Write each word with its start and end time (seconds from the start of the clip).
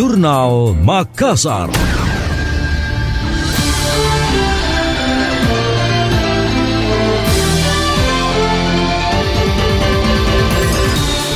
Jurnal 0.00 0.80
Makassar. 0.80 1.68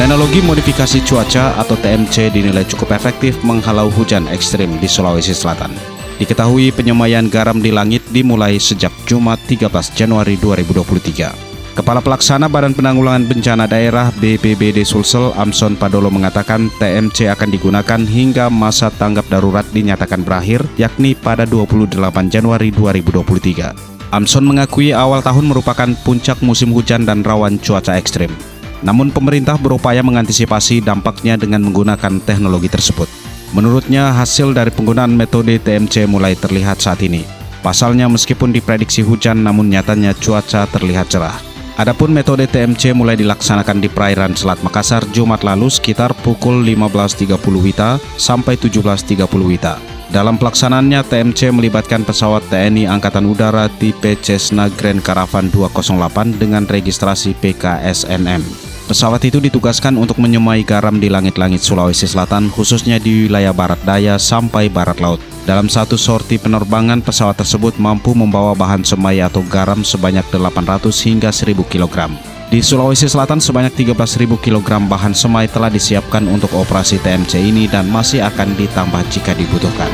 Teknologi 0.00 0.40
modifikasi 0.40 1.04
cuaca 1.04 1.52
atau 1.60 1.76
TMC 1.76 2.32
dinilai 2.32 2.64
cukup 2.64 2.96
efektif 2.96 3.36
menghalau 3.44 3.92
hujan 3.92 4.24
ekstrim 4.32 4.80
di 4.80 4.88
Sulawesi 4.88 5.36
Selatan. 5.36 5.76
Diketahui 6.16 6.72
penyemayan 6.72 7.28
garam 7.28 7.60
di 7.60 7.68
langit 7.68 8.08
dimulai 8.08 8.56
sejak 8.56 8.96
Jumat 9.04 9.36
13 9.44 9.68
Januari 9.92 10.40
2023. 10.40 11.55
Kepala 11.76 12.00
Pelaksana 12.00 12.48
Badan 12.48 12.72
Penanggulangan 12.72 13.28
Bencana 13.28 13.68
Daerah 13.68 14.08
BPBD 14.16 14.80
Sulsel 14.80 15.28
Amson 15.36 15.76
Padolo 15.76 16.08
mengatakan 16.08 16.72
TMC 16.80 17.28
akan 17.28 17.52
digunakan 17.52 18.00
hingga 18.00 18.48
masa 18.48 18.88
tanggap 18.88 19.28
darurat 19.28 19.60
dinyatakan 19.76 20.24
berakhir 20.24 20.64
yakni 20.80 21.12
pada 21.12 21.44
28 21.44 22.00
Januari 22.32 22.72
2023. 22.72 23.76
Amson 24.08 24.48
mengakui 24.48 24.96
awal 24.96 25.20
tahun 25.20 25.52
merupakan 25.52 25.92
puncak 26.00 26.40
musim 26.40 26.72
hujan 26.72 27.04
dan 27.04 27.20
rawan 27.20 27.60
cuaca 27.60 28.00
ekstrim. 28.00 28.32
Namun 28.80 29.12
pemerintah 29.12 29.60
berupaya 29.60 30.00
mengantisipasi 30.00 30.80
dampaknya 30.80 31.36
dengan 31.36 31.60
menggunakan 31.60 32.24
teknologi 32.24 32.72
tersebut. 32.72 33.04
Menurutnya 33.52 34.16
hasil 34.16 34.56
dari 34.56 34.72
penggunaan 34.72 35.12
metode 35.12 35.60
TMC 35.60 36.08
mulai 36.08 36.40
terlihat 36.40 36.80
saat 36.80 37.04
ini. 37.04 37.20
Pasalnya 37.60 38.08
meskipun 38.08 38.48
diprediksi 38.48 39.04
hujan 39.04 39.44
namun 39.44 39.68
nyatanya 39.68 40.16
cuaca 40.16 40.64
terlihat 40.72 41.12
cerah. 41.12 41.45
Adapun 41.76 42.08
metode 42.08 42.48
TMC 42.48 42.96
mulai 42.96 43.20
dilaksanakan 43.20 43.84
di 43.84 43.92
perairan 43.92 44.32
Selat 44.32 44.56
Makassar 44.64 45.04
Jumat 45.12 45.44
lalu 45.44 45.68
sekitar 45.68 46.16
pukul 46.24 46.64
15.30 46.64 47.36
WITA 47.36 48.00
sampai 48.16 48.56
17.30 48.56 49.20
WITA. 49.28 49.76
Dalam 50.08 50.40
pelaksanaannya, 50.40 51.04
TMC 51.04 51.52
melibatkan 51.52 52.00
pesawat 52.00 52.48
TNI 52.48 52.88
Angkatan 52.88 53.28
Udara 53.28 53.68
tipe 53.68 54.16
Cessna 54.24 54.72
Grand 54.72 55.04
Caravan 55.04 55.52
208 55.52 56.40
dengan 56.40 56.64
registrasi 56.64 57.36
PKSNM. 57.36 58.65
Pesawat 58.86 59.18
itu 59.26 59.42
ditugaskan 59.42 59.98
untuk 59.98 60.22
menyemai 60.22 60.62
garam 60.62 60.94
di 61.02 61.10
langit-langit 61.10 61.58
Sulawesi 61.58 62.06
Selatan, 62.06 62.54
khususnya 62.54 63.02
di 63.02 63.26
wilayah 63.26 63.50
barat 63.50 63.82
daya 63.82 64.14
sampai 64.14 64.70
barat 64.70 65.02
laut. 65.02 65.18
Dalam 65.42 65.66
satu 65.66 65.98
sorti 65.98 66.38
penerbangan, 66.38 67.02
pesawat 67.02 67.34
tersebut 67.34 67.82
mampu 67.82 68.14
membawa 68.14 68.54
bahan 68.54 68.86
semai 68.86 69.18
atau 69.18 69.42
garam 69.42 69.82
sebanyak 69.82 70.22
800 70.30 70.86
hingga 71.02 71.34
1000 71.34 71.66
kg. 71.66 72.14
Di 72.46 72.62
Sulawesi 72.62 73.10
Selatan 73.10 73.42
sebanyak 73.42 73.74
13.000 73.74 74.38
kg 74.38 74.70
bahan 74.86 75.18
semai 75.18 75.50
telah 75.50 75.66
disiapkan 75.66 76.22
untuk 76.30 76.54
operasi 76.54 77.02
TMC 77.02 77.42
ini 77.42 77.66
dan 77.66 77.90
masih 77.90 78.22
akan 78.22 78.54
ditambah 78.54 79.02
jika 79.10 79.34
dibutuhkan. 79.34 79.90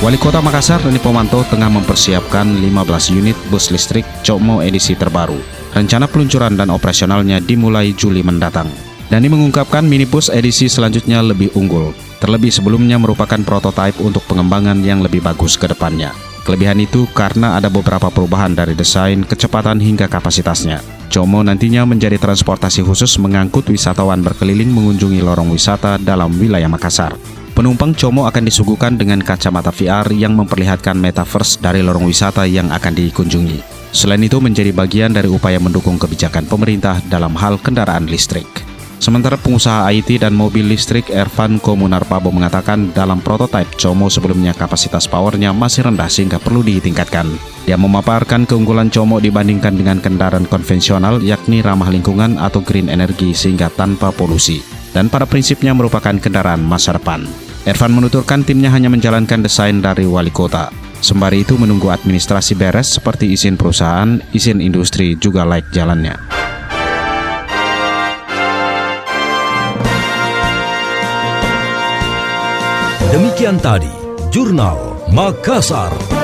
Wali 0.00 0.16
Kota 0.16 0.40
Makassar 0.40 0.80
Reni 0.80 0.96
Pomanto 0.96 1.44
tengah 1.44 1.68
mempersiapkan 1.68 2.48
15 2.48 3.20
unit 3.20 3.36
bus 3.52 3.68
listrik 3.68 4.08
Cokmo 4.24 4.64
edisi 4.64 4.96
terbaru. 4.96 5.36
Rencana 5.76 6.08
peluncuran 6.08 6.56
dan 6.56 6.72
operasionalnya 6.72 7.36
dimulai 7.44 7.92
Juli 7.92 8.24
mendatang. 8.24 8.72
Dani 9.12 9.28
mengungkapkan 9.28 9.84
minibus 9.84 10.32
edisi 10.32 10.72
selanjutnya 10.72 11.20
lebih 11.20 11.52
unggul, 11.52 11.92
terlebih 12.16 12.48
sebelumnya 12.48 12.96
merupakan 12.96 13.44
prototipe 13.44 14.00
untuk 14.00 14.24
pengembangan 14.24 14.80
yang 14.80 15.04
lebih 15.04 15.20
bagus 15.20 15.60
ke 15.60 15.68
depannya. 15.68 16.16
Kelebihan 16.48 16.80
itu 16.80 17.04
karena 17.12 17.60
ada 17.60 17.68
beberapa 17.68 18.08
perubahan 18.08 18.56
dari 18.56 18.72
desain, 18.72 19.20
kecepatan 19.20 19.84
hingga 19.84 20.08
kapasitasnya. 20.08 20.80
Como 21.12 21.44
nantinya 21.44 21.84
menjadi 21.84 22.16
transportasi 22.16 22.80
khusus 22.88 23.20
mengangkut 23.20 23.68
wisatawan 23.68 24.24
berkeliling 24.24 24.72
mengunjungi 24.72 25.20
lorong 25.20 25.52
wisata 25.52 26.00
dalam 26.00 26.32
wilayah 26.40 26.72
Makassar. 26.72 27.12
Penumpang 27.60 27.92
Como 27.92 28.24
akan 28.24 28.48
disuguhkan 28.48 28.96
dengan 28.96 29.20
kacamata 29.20 29.68
VR 29.68 30.08
yang 30.16 30.32
memperlihatkan 30.32 30.96
metaverse 30.96 31.60
dari 31.60 31.84
lorong 31.84 32.08
wisata 32.08 32.48
yang 32.48 32.72
akan 32.72 32.96
dikunjungi. 32.96 33.60
Selain 33.92 34.24
itu 34.24 34.40
menjadi 34.40 34.72
bagian 34.72 35.12
dari 35.12 35.28
upaya 35.28 35.60
mendukung 35.60 36.00
kebijakan 36.00 36.48
pemerintah 36.48 37.04
dalam 37.12 37.36
hal 37.36 37.60
kendaraan 37.60 38.08
listrik. 38.08 38.48
Sementara 38.96 39.36
pengusaha 39.36 39.92
IT 39.92 40.24
dan 40.24 40.32
mobil 40.32 40.72
listrik 40.72 41.12
Ervan 41.12 41.60
Komunarpabo 41.60 42.32
mengatakan 42.32 42.96
dalam 42.96 43.20
prototipe 43.20 43.76
Como 43.76 44.08
sebelumnya 44.08 44.56
kapasitas 44.56 45.04
powernya 45.04 45.52
masih 45.52 45.84
rendah 45.84 46.08
sehingga 46.08 46.40
perlu 46.40 46.64
ditingkatkan. 46.64 47.28
Dia 47.68 47.76
memaparkan 47.76 48.48
keunggulan 48.48 48.88
Como 48.88 49.20
dibandingkan 49.20 49.76
dengan 49.76 50.00
kendaraan 50.00 50.48
konvensional 50.48 51.20
yakni 51.20 51.60
ramah 51.60 51.92
lingkungan 51.92 52.40
atau 52.40 52.64
green 52.64 52.88
energy 52.88 53.36
sehingga 53.36 53.68
tanpa 53.68 54.08
polusi. 54.16 54.64
Dan 54.96 55.12
pada 55.12 55.28
prinsipnya 55.28 55.76
merupakan 55.76 56.16
kendaraan 56.16 56.64
masa 56.64 56.96
depan. 56.96 57.49
Ervan 57.68 57.92
menuturkan 57.92 58.40
timnya 58.40 58.72
hanya 58.72 58.88
menjalankan 58.88 59.44
desain 59.44 59.84
dari 59.84 60.08
wali 60.08 60.32
kota. 60.32 60.72
Sembari 61.00 61.44
itu 61.44 61.56
menunggu 61.60 61.92
administrasi 61.92 62.56
beres 62.56 62.96
seperti 62.96 63.32
izin 63.32 63.56
perusahaan, 63.56 64.20
izin 64.32 64.60
industri 64.64 65.16
juga 65.16 65.44
like 65.44 65.68
jalannya. 65.72 66.16
Demikian 73.10 73.58
tadi, 73.58 73.90
Jurnal 74.30 75.00
Makassar. 75.10 76.19